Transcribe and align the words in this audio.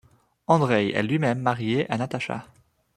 Andreï 0.47 0.89
est 0.95 1.03
lui-même 1.03 1.37
marié 1.39 1.87
à 1.91 1.95
Natacha. 1.99 2.47